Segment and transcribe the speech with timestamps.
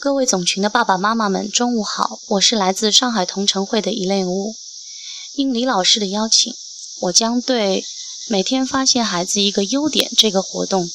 [0.00, 2.20] 各位总群的爸爸妈妈们，中午好！
[2.28, 4.54] 我是来自上海同城会的一类物。
[5.32, 6.54] 应李老师的邀请，
[7.00, 7.84] 我将对
[8.28, 10.88] 每天发现孩子一个优点这个活动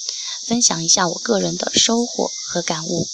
[0.46, 3.10] 分享一下我个人的收获和感悟。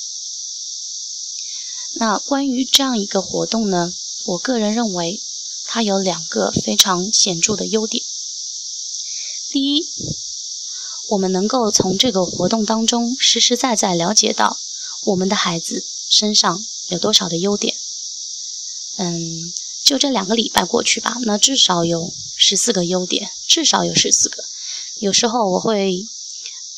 [1.95, 3.91] 那关于这样一个活动呢，
[4.27, 5.19] 我个人认为
[5.65, 8.03] 它有两个非常显著的优点。
[9.49, 9.83] 第一，
[11.09, 14.59] 我们能够从这个活动当中实实在在了解到。
[15.05, 17.75] 我们的孩子身上有多少的优点？
[18.97, 19.53] 嗯，
[19.85, 24.43] 就这两个礼拜过去吧，那至少有十四个优点，至少有十四个。
[24.99, 26.05] 有时候我会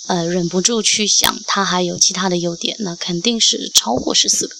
[0.07, 4.55] 呃忍不住去想，他还有其他的优点，那肯定是超过十四个。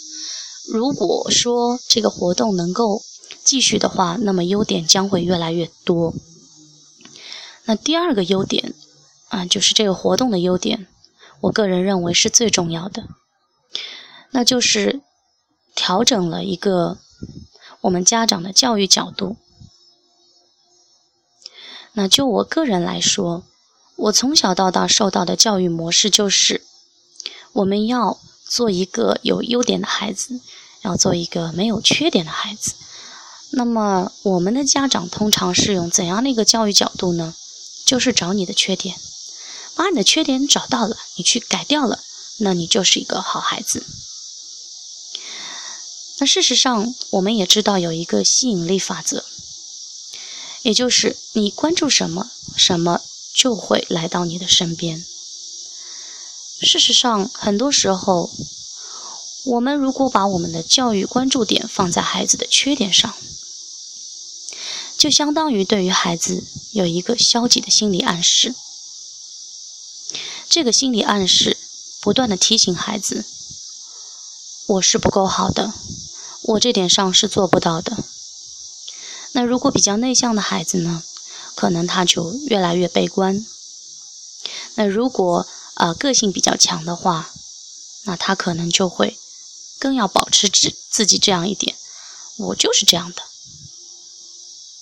[0.65, 3.03] 如果说这个活动能够
[3.43, 6.13] 继续的话，那么优点将会越来越多。
[7.65, 8.73] 那第二个优点
[9.29, 10.87] 啊，就是这个活动的优点，
[11.41, 13.03] 我个人认为是最重要的。
[14.31, 15.01] 那就是
[15.75, 16.97] 调整了一个
[17.81, 19.37] 我们家长的教育角度。
[21.93, 23.43] 那就我个人来说，
[23.95, 26.63] 我从小到大受到的教育模式就是，
[27.51, 30.39] 我们要做一个有优点的孩子，
[30.83, 32.75] 要做一个没有缺点的孩子。
[33.51, 37.35] 那么我们的家长通常是用怎样的一个教育角度呢？
[37.85, 38.95] 就是找你的缺点，
[39.75, 41.99] 把你的缺点找到了，你去改掉了，
[42.39, 43.85] 那你就是一个好孩子。
[46.17, 49.25] 那事实上，我们也知道有一个吸引力法则，
[50.61, 53.01] 也就是你关注什么，什么
[53.33, 55.03] 就会来到你的身边。
[56.61, 58.29] 事实上，很多时候，
[59.45, 63.15] 我们如果把我们的教育关注点放在孩子的缺点上，
[64.95, 66.43] 就相当于对于孩子
[66.73, 68.53] 有一个消极的心理暗示。
[70.47, 71.57] 这个心理暗示
[71.99, 73.25] 不断的提醒孩子
[74.67, 75.73] ：“我是不够好的。”
[76.43, 78.03] 我这点上是做不到的。
[79.33, 81.03] 那如果比较内向的孩子呢？
[81.53, 83.45] 可能他就越来越悲观。
[84.75, 85.45] 那如果
[85.75, 87.29] 呃个性比较强的话，
[88.05, 89.19] 那他可能就会
[89.77, 91.75] 更要保持自自己这样一点。
[92.37, 93.21] 我就是这样的。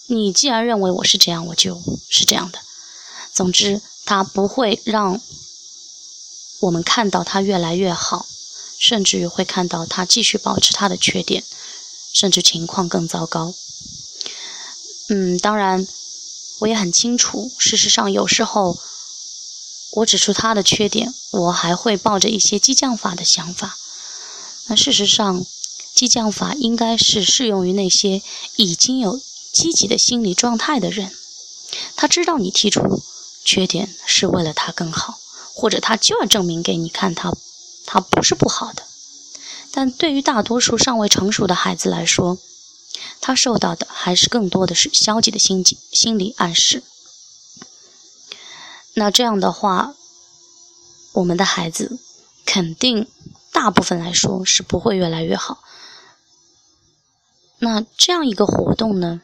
[0.08, 2.60] 你既然认为我是这样，我就是这样的。
[3.34, 5.20] 总之，他不会让
[6.62, 8.28] 我们看到他越来越好。
[8.80, 11.44] 甚至于会看到他继续保持他的缺点，
[12.14, 13.54] 甚至情况更糟糕。
[15.10, 15.86] 嗯，当然，
[16.62, 18.80] 我也很清楚，事实上有时候
[19.92, 23.78] 我指出他的缺点，我还会抱着一些激将法的想法。
[24.68, 25.46] 那事实上，
[25.94, 28.22] 激将法应该是适用于那些
[28.56, 29.20] 已经有
[29.52, 31.12] 积极的心理状态的人。
[31.96, 33.04] 他知道你提出
[33.44, 35.20] 缺点是为了他更好，
[35.54, 37.34] 或者他就要证明给你看他。
[37.92, 38.84] 它不是不好的，
[39.72, 42.38] 但对于大多数尚未成熟的孩子来说，
[43.20, 46.84] 他受到的还是更多的是消极的心境、心理暗示。
[48.94, 49.96] 那这样的话，
[51.14, 51.98] 我们的孩子
[52.46, 53.08] 肯定
[53.52, 55.64] 大部分来说是不会越来越好。
[57.58, 59.22] 那这样一个活动呢，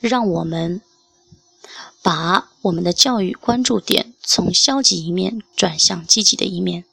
[0.00, 0.80] 让我们
[2.00, 6.86] 把我们的教育关注点从消极一面转向积极的一面。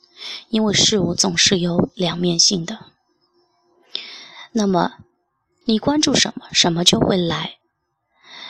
[0.49, 2.87] 因为事物总是有两面性的，
[4.51, 4.93] 那么
[5.65, 7.57] 你关注什么，什么就会来。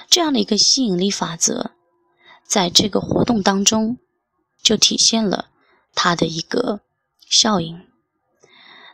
[0.09, 1.71] 这样的一个吸引力法则，
[2.43, 3.97] 在这个活动当中
[4.61, 5.49] 就体现了
[5.95, 6.81] 它的一个
[7.29, 7.81] 效应。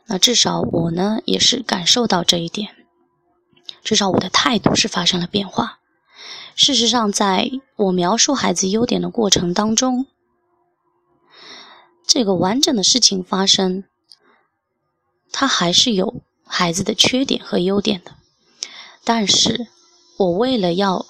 [0.05, 2.75] 那至少我呢，也是感受到这一点，
[3.83, 5.79] 至少我的态度是发生了变化。
[6.55, 10.05] 事实上，在我描述孩子优点的过程当中。
[12.07, 13.83] 这个完整的事情发生，
[15.29, 18.15] 他还是有孩子的缺点和优点的。
[19.03, 19.67] 但是，
[20.15, 21.05] 我为了要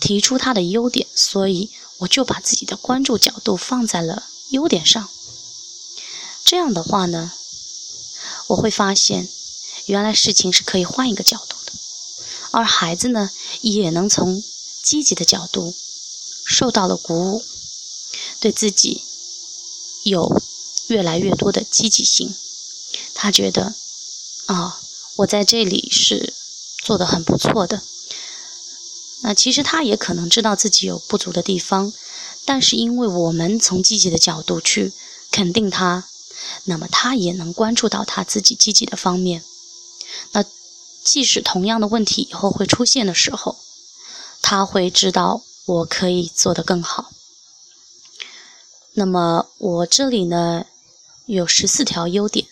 [0.00, 5.08] 提出他的优点，所以我就把自己的关注角度放在了优点上。
[6.44, 7.32] 这样的话呢，
[8.48, 9.28] 我会发现，
[9.86, 11.72] 原来事情是可以换一个角度的，
[12.50, 13.30] 而孩子呢，
[13.60, 14.42] 也能从
[14.82, 15.72] 积极的角度
[16.44, 17.44] 受到了鼓舞，
[18.40, 19.04] 对自己。
[20.04, 20.40] 有
[20.88, 22.34] 越来越多的积极性，
[23.14, 23.74] 他觉得
[24.46, 24.78] 啊，
[25.16, 26.32] 我在这里是
[26.82, 27.82] 做的很不错的。
[29.22, 31.92] 那其实他也可能知道自己有不足的地方，
[32.44, 34.92] 但是因为我们从积极的角度去
[35.30, 36.06] 肯定他，
[36.64, 39.42] 那么他也能关注到他自己积极的方面。
[40.32, 40.44] 那
[41.02, 43.56] 即使同样的问题以后会出现的时候，
[44.42, 47.13] 他会知道我可以做得更好。
[48.96, 50.66] 那么我这里呢
[51.26, 52.46] 有十四条优点，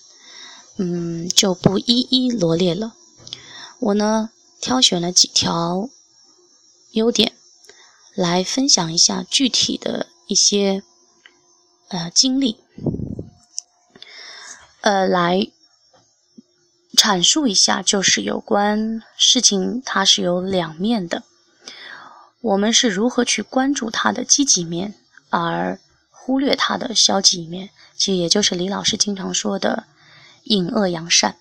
[0.76, 2.94] 嗯，就不一一罗列了。
[3.78, 4.30] 我呢，
[4.60, 5.88] 挑选了几条
[6.92, 7.32] 优点
[8.14, 10.82] 来分享一下具体的一些
[11.88, 12.58] 呃经历，
[14.80, 15.48] 呃，来
[16.96, 21.22] 阐述一下，就是有关事情它是有两面的，
[22.40, 24.94] 我们是如何去关注它的积极面，
[25.30, 25.78] 而
[26.24, 27.70] 忽略他的消极一面。
[27.96, 29.84] 其实也就是李老师经常说的
[30.44, 31.36] “隐恶扬善”。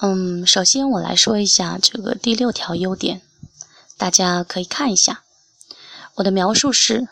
[0.00, 3.22] 嗯，首先我来说一下这个第六条优点，
[3.96, 5.22] 大家可以看一下。
[6.16, 7.08] 我的描述是：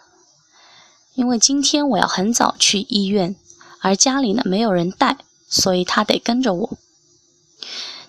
[1.14, 3.34] 因为今天我要很早去医院，
[3.80, 6.78] 而家里呢没有人带，所以他得跟着我。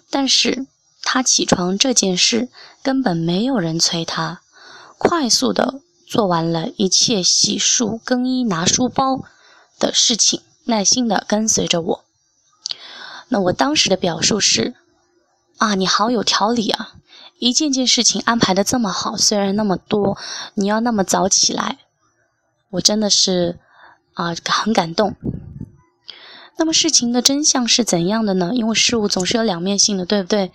[0.10, 0.68] 但是
[1.01, 2.50] 他起床这件事
[2.84, 4.42] 根本没有人催他，
[4.98, 9.25] 快速的做完了一切洗漱、更衣、拿书包。
[9.80, 12.04] 的事情，耐心的跟随着我。
[13.27, 14.74] 那我当时的表述是：
[15.59, 16.95] 啊，你好有条理啊！
[17.38, 20.18] 一件件事情安排的这么好，虽然那么多，
[20.56, 21.77] 你要那么早起来，
[22.71, 23.60] 我真的是
[24.15, 25.15] 啊很感动。
[26.57, 28.50] 那么事情的真相是怎样的呢？
[28.56, 30.51] 因为事物总是有两面性的，对不对？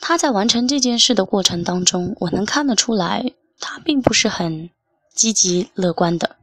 [0.00, 3.32] 他在完成这件事的过程当中，我能看得出来，
[3.62, 4.68] 他并不是很
[5.14, 6.36] 积极乐观的。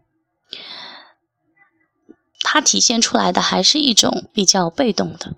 [2.42, 5.36] 他体现出来的还是一种比较被动的，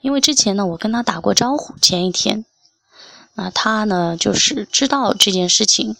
[0.00, 2.44] 因为之前呢，我跟他打过招呼，前一天，
[3.34, 5.96] 那他呢就是知道这件事情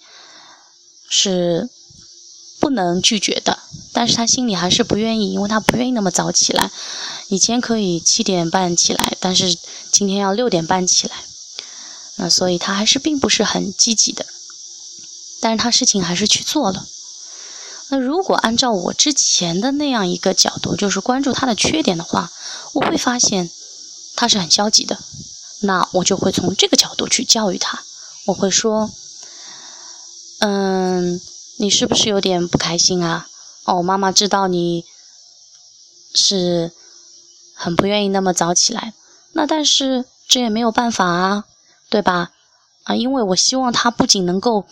[1.08, 1.68] 是
[2.58, 3.60] 不能拒绝的，
[3.92, 6.70] 但是他心里还是不愿意，因为他不愿意那么早起来，
[7.28, 9.54] 以前可以七点半起来，但是
[9.92, 11.14] 今天要六点半起来，
[12.16, 14.26] 那所以他还是并不是很积极的，
[15.44, 16.86] 但是他事情还是去做了。
[17.90, 22.32] 那如果按照我之前的那样一个角度，就是关注他的缺点的话，
[22.72, 23.50] 我会发现
[24.16, 24.98] 他是很消极的。
[25.60, 27.82] 那我就会从这个角度去教育他，
[28.24, 28.90] 我会说
[30.40, 31.20] ：“嗯，
[31.58, 33.28] 你是不是有点不开心啊？
[33.64, 34.86] 哦，妈妈知道你
[36.14, 36.72] 是
[37.52, 38.94] 很不愿意那么早起来，
[39.34, 41.44] 那但是这也没有办法啊，
[41.90, 42.30] 对吧？
[42.84, 44.64] 啊，因为我希望他不仅能够。”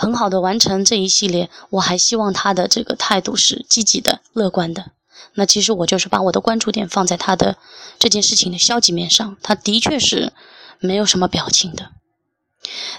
[0.00, 4.92] 很好的完成这一系列，我还希望他的这个态度是积极的、乐观的。
[5.34, 7.58] 那其实我就是把我的关注点放在他的
[7.98, 10.32] 这件事情的消极面上，他的确是
[10.78, 11.90] 没有什么表情的。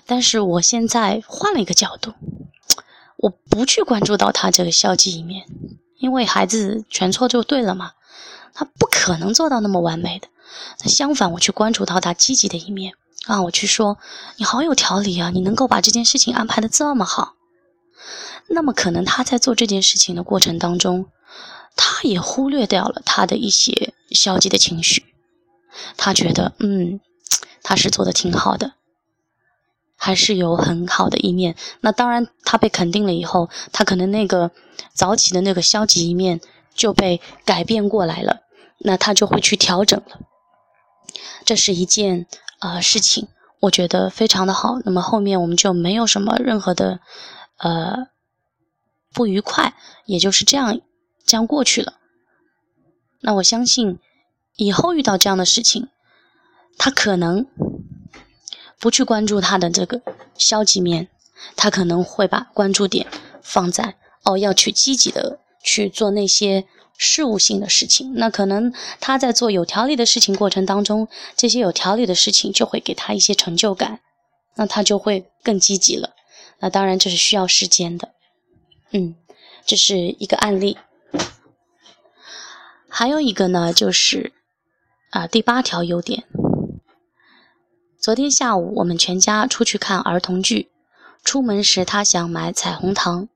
[0.05, 2.13] 但是我现在换了一个角度，
[3.17, 5.47] 我不去关注到他这个消极一面，
[5.97, 7.93] 因为孩子全错就对了嘛，
[8.53, 10.27] 他不可能做到那么完美的。
[10.83, 12.93] 那相反，我去关注到他积极的一面。
[13.27, 13.99] 啊，我去说，
[14.37, 15.29] 你好有条理啊！
[15.29, 17.35] 你能够把这件事情安排的这么好，
[18.47, 21.05] 那么可能他在做这件事情的过程当中，
[21.75, 25.05] 他也忽略掉了他的一些消极的情绪。
[25.97, 26.99] 他觉得，嗯，
[27.61, 28.73] 他是做的挺好的，
[29.95, 31.55] 还是有很好的一面。
[31.81, 34.49] 那当然，他被肯定了以后，他可能那个
[34.95, 36.41] 早起的那个消极一面
[36.73, 38.39] 就被改变过来了，
[38.79, 40.21] 那他就会去调整了。
[41.45, 42.25] 这是一件。
[42.61, 43.27] 呃，事情
[43.59, 44.79] 我觉得非常的好。
[44.85, 46.99] 那么后面我们就没有什么任何的
[47.57, 48.07] 呃
[49.11, 49.73] 不愉快，
[50.05, 50.79] 也就是这样
[51.25, 51.95] 这样过去了。
[53.19, 53.99] 那我相信
[54.55, 55.89] 以后遇到这样的事情，
[56.77, 57.47] 他可能
[58.79, 60.01] 不去关注他的这个
[60.37, 61.09] 消极面，
[61.55, 63.07] 他可能会把关注点
[63.41, 66.67] 放在哦要去积极的去做那些。
[67.03, 74.01] 事务性的事情，那可能他在做有条理的事情过程当中，这些有条理的事情就会给他一些成就感，
[74.55, 76.11] 那他就会更积极了。
[76.59, 78.09] 那当然这是需要时间的，
[78.91, 79.15] 嗯，
[79.65, 80.77] 这是一个案例。
[82.87, 84.31] 还有一个呢，就是
[85.09, 86.25] 啊第八条优点。
[87.99, 90.69] 昨天下午我们全家出去看儿童剧，
[91.23, 93.27] 出门时他想买彩虹糖，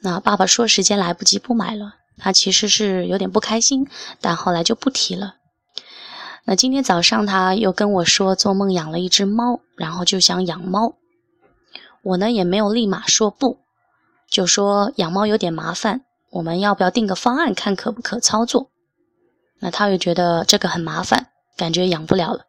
[0.00, 2.01] 那爸爸说时间来不及不买了。
[2.18, 3.88] 他其实是有点不开心，
[4.20, 5.36] 但后来就不提了。
[6.44, 10.94] 那今天早上他又跟我说做梦养了一只猫，然后就想养猫。
[12.02, 13.60] 我呢也没有立马说不，
[14.28, 18.70] 就说养猫有点麻烦，我们要不要定个方案看可不可操作？
[19.60, 22.46] 那他又觉得这个很麻烦，感觉养不了了，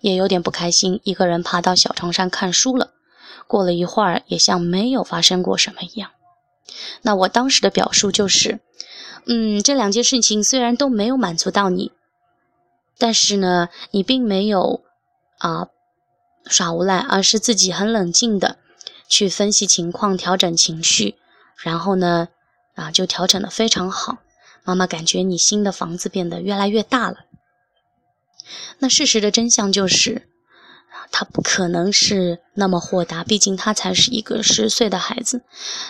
[0.00, 2.90] 也有点不开心，一个人爬到小床上看书了。
[3.46, 6.10] 过了一会儿，也像没有发生过什么一样。
[7.02, 8.60] 那我当时的表述就是。
[9.26, 11.90] 嗯，这两件事情虽然都没有满足到你，
[12.96, 14.82] 但是呢，你并没有
[15.38, 15.68] 啊
[16.46, 18.56] 耍无赖，而是自己很冷静的
[19.08, 21.16] 去分析情况，调整情绪，
[21.56, 22.28] 然后呢
[22.76, 24.18] 啊就调整的非常好。
[24.62, 27.24] 妈妈感觉你新的房子变得越来越大了。
[28.78, 30.28] 那事实的真相就是，
[31.10, 35.42] 他不可能是那么豁达，毕竟他才是一个十岁的孩子，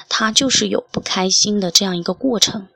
[0.09, 2.69] 他就是有不开心的这样一个过程。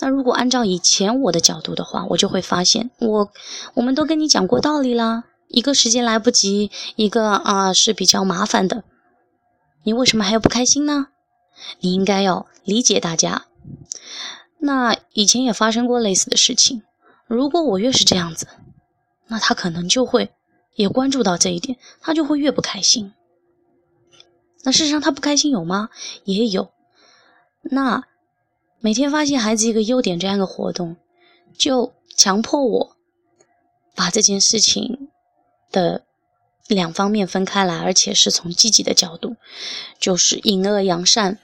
[0.00, 3.30] 那如果按照以前我的角度的话，我就会发现，我
[3.74, 8.84] 我们都跟你讲过道理啦，一个时间来不及，一个啊是比较麻烦的，
[9.84, 11.08] 你为什么还要不开心呢？
[11.80, 13.46] 你应该要理解大家。
[14.58, 16.82] 那以前也发生过类似的事情，
[17.26, 18.48] 如果我越是这样子，
[19.26, 20.30] 那他可能就会
[20.74, 23.12] 也关注到这一点，他就会越不开心。
[24.64, 25.90] 那事实上他不开心有吗？
[26.24, 26.70] 也有。
[27.62, 28.04] 那。
[28.80, 30.96] 每天发现孩子一个优点这样一个活动，
[31.56, 32.96] 就强迫我
[33.96, 35.08] 把这件事情
[35.72, 36.04] 的
[36.68, 39.34] 两方面分开来，而且是从积极的角度，
[39.98, 41.38] 就是引恶扬善，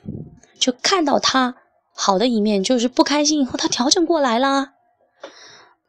[0.60, 1.56] 就看到他
[1.92, 4.74] 好的一面，就是不开心以后他调整过来啦，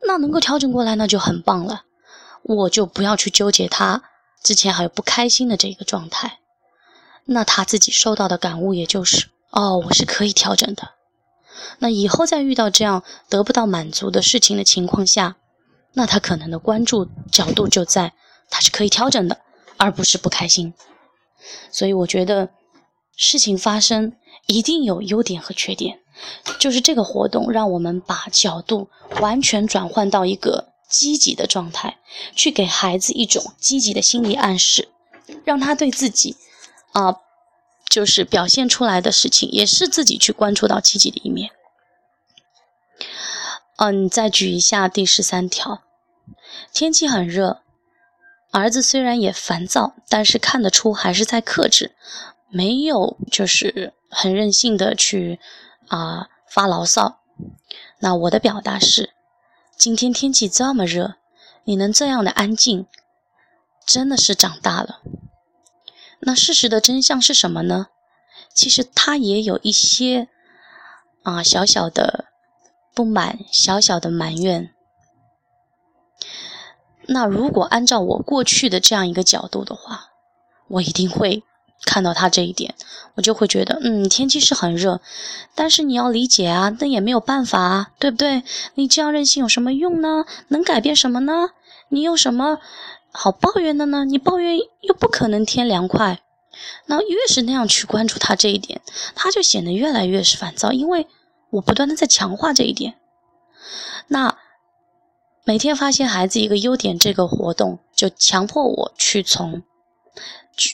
[0.01, 1.83] 那能够调整过来那就很棒了，
[2.41, 4.01] 我就不要去纠结他
[4.41, 6.39] 之前还有不开心的这个状态，
[7.25, 10.94] 那他自己受到的感悟也就是哦，我是可以调整的。
[11.79, 15.35] 那以后再遇到这样得不到满足的事情的情况下，
[15.93, 18.13] 那他可能的关注角度就在
[18.49, 19.39] 他是可以调整的，
[19.77, 20.73] 而不是不开心。
[21.71, 22.49] 所以我觉得
[23.15, 24.13] 事情发生
[24.47, 25.99] 一定有优点和缺点，
[26.59, 28.89] 就是这个活动让我们把角度
[29.21, 31.97] 完全转换到一个积极的状态，
[32.35, 34.89] 去给孩子一种积极的心理暗示，
[35.43, 36.35] 让他对自己
[36.91, 37.17] 啊。
[37.95, 41.51] 就是表现出来的事情，也是自己去关注到积极的一面。
[43.77, 45.81] 嗯，再举一下第十三条，
[46.73, 47.61] 天气很热，
[48.51, 51.95] 儿子虽然也烦躁，但是看得出还是在克制，
[52.49, 55.39] 没有就是很任性的去
[55.87, 57.21] 啊发牢骚。
[57.99, 59.11] 那我的表达是，
[59.77, 61.15] 今天天气这么热，
[61.63, 62.87] 你能这样的安静，
[63.85, 64.99] 真的是长大了。
[66.25, 67.87] 那事实的真相是什么呢？
[68.53, 70.27] 其实他也有一些
[71.23, 72.25] 啊小小的
[72.93, 74.71] 不满，小小的埋怨。
[77.07, 80.09] 那如果按照我过去的这样一个角度的话，
[80.67, 81.43] 我一定会
[81.85, 82.73] 看到他这一点，
[83.13, 85.01] 我就会觉得，嗯，天气是很热，
[85.53, 88.43] 但是你要理解啊，那也没有办法啊，对不对？
[88.73, 90.25] 你这样任性有什么用呢？
[90.47, 91.49] 能改变什么呢？
[91.89, 92.57] 你有什么？
[93.17, 94.03] 好抱怨的呢？
[94.03, 96.21] 你抱怨又不可能天凉快，
[96.87, 98.81] 那越是那样去关注他这一点，
[99.15, 101.07] 他就显得越来越是烦躁，因为
[101.51, 102.95] 我不断的在强化这一点。
[104.07, 104.37] 那
[105.45, 109.63] 每天发现孩子一个优点，这个活动就强迫我去从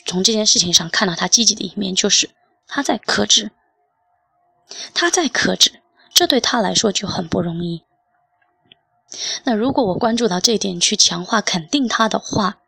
[0.06, 2.32] 从这件事情上看到他积极的一面，就是
[2.68, 3.52] 他在克制，
[4.96, 5.82] 他在克制，
[6.12, 7.84] 这对他来说就很不容易。
[9.44, 12.60] 那如果我关注到这一点去强化肯定他的话，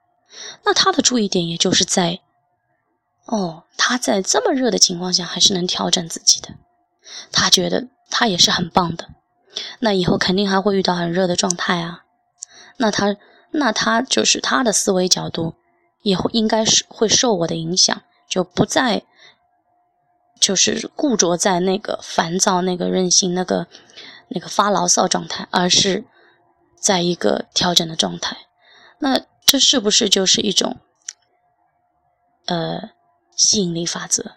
[0.65, 2.19] 那他的注意点也就是在，
[3.25, 6.49] 哦，他在这么热的情况下还是能调整自己的，
[7.31, 9.09] 他觉得他也是很棒的，
[9.79, 12.03] 那以后肯定还会遇到很热的状态啊，
[12.77, 13.15] 那他
[13.51, 15.53] 那他就是他的思维角度
[16.01, 19.03] 也会应该是会受我的影响，就不再
[20.39, 23.67] 就是固着在那个烦躁、那个任性、那个
[24.27, 26.03] 那个发牢骚状态，而是。
[26.83, 28.35] 在一个调整的状态，
[28.99, 30.81] 那这是不是就是一种
[32.45, 32.89] 呃
[33.37, 34.33] 吸引力法则？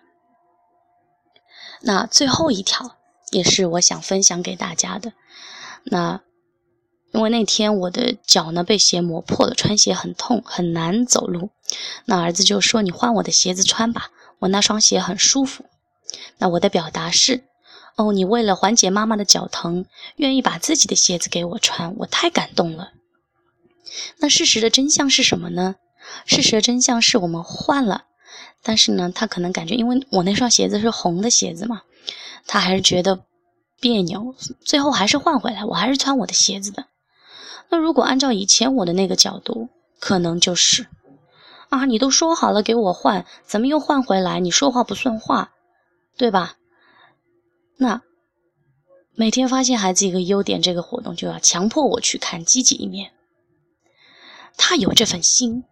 [1.80, 2.96] 那最后一条
[3.32, 5.12] 也是我想分享给大家的。
[5.82, 6.20] 那
[7.12, 11.50] 因为那天我的脚呢被鞋磨破了，穿鞋很痛，很难走路。
[12.04, 15.64] 那儿子就说：“你换我的鞋子穿吧，我那双鞋很舒服。”
[16.38, 17.42] 那我的表达是。
[17.96, 19.86] 哦，你为了缓解妈妈的脚疼，
[20.16, 22.92] 愿意把自己的鞋子给我穿，我太感动了。
[24.18, 25.76] 那事实的真相是什么呢？
[26.26, 28.04] 事实的真相是我们换了，
[28.62, 31.82] 但是呢，他可能感觉，因为我那双鞋子是红的鞋子嘛，
[32.46, 33.24] 他还是觉得
[33.80, 36.84] 别扭，最后还是换回来，我还是穿我的鞋子的。
[37.70, 40.86] 那如果按照以前我的那个角度，可能就是
[41.70, 44.38] 啊，你都说好了给我换，怎么又换回来？
[44.38, 45.52] 你说话不算话，
[46.18, 46.56] 对吧？
[47.76, 48.02] 那
[49.14, 53.12] 每天发现孩子一个优点，这个活动就要强迫我去看积极一面。
[54.56, 55.64] 他有这份心，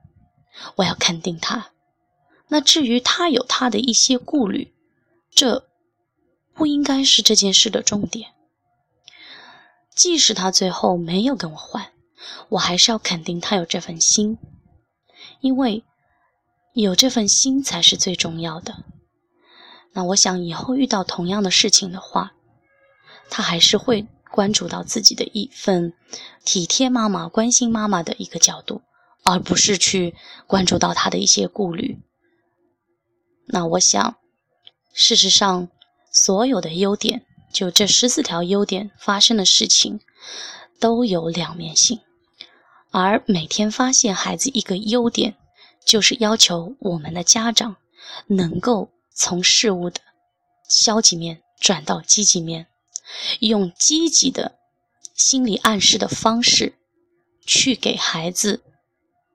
[0.77, 1.71] 我要肯定他。
[2.49, 4.75] 那至于他有他的一些顾虑，
[5.31, 5.67] 这
[6.53, 8.31] 不应该是这件事的重点。
[9.95, 11.93] 即使他最后没有跟我换，
[12.51, 14.39] 我还是要肯定他有这份心，
[15.41, 15.85] 因为
[16.75, 18.85] 有这份心才是最重要的。
[19.95, 22.33] 那我想以后遇到同样的事情的话，
[23.31, 25.95] 他还是会关注到自己的一份
[26.45, 28.83] 体贴妈妈、关心妈妈的一个角度，
[29.23, 30.15] 而不是去
[30.47, 31.99] 关注到他的一些顾虑。
[33.47, 34.17] 那我想，
[34.93, 35.69] 事实上，
[36.11, 40.01] 所有的优点，就这十四条优点发生的事情，
[40.81, 42.01] 都有两面性。
[42.91, 45.37] 而每天发现孩子一个优点，
[45.85, 47.77] 就是要求我们的家长
[48.27, 50.01] 能够从事物的
[50.69, 52.67] 消极面转到积极面，
[53.41, 54.59] 用积极的
[55.15, 56.75] 心理暗示的方式，
[57.47, 58.63] 去给孩子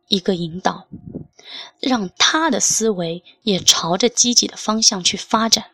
[0.08, 0.88] 一个引导。
[1.80, 5.72] 让他的思维也朝着积极的方向去发展。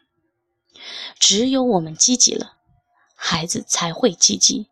[1.19, 2.53] 只有我们积极了，
[3.15, 4.67] 孩子才会积极；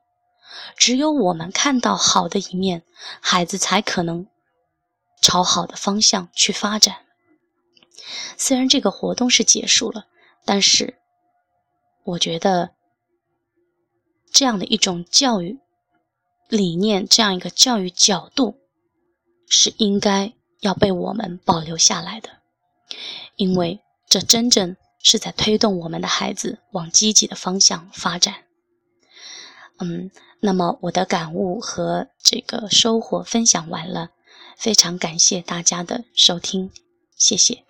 [0.77, 2.83] 只有我们看到好的一面，
[3.19, 4.27] 孩子才可能
[5.21, 7.05] 朝好的方向去发展。
[8.37, 10.05] 虽然这个活动是结束了，
[10.45, 10.97] 但是
[12.03, 12.71] 我觉得
[14.31, 15.59] 这样的一种教育
[16.49, 18.59] 理念，这样一个教育角度
[19.47, 20.33] 是应该。
[20.63, 22.29] 要被我们保留下来的，
[23.35, 28.45] 因为这真正是在推动我们的孩子往积极的方向发展。
[29.79, 34.11] 嗯，那么我的感悟和这个收获分享完了，
[34.55, 36.71] 非常感谢大家的收听，
[37.17, 37.65] 谢谢。